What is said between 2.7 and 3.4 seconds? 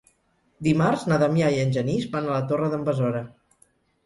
d'en Besora.